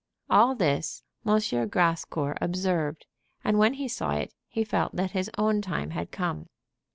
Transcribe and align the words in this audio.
All 0.31 0.55
this 0.55 1.03
M. 1.27 1.37
Grascour 1.69 2.35
observed, 2.41 3.05
and 3.43 3.59
when 3.59 3.75
he 3.75 3.87
saw 3.87 4.13
it 4.15 4.33
he 4.47 4.63
felt 4.63 4.95
that 4.95 5.11
his 5.11 5.29
own 5.37 5.61
time 5.61 5.91
had 5.91 6.09
come. 6.09 6.47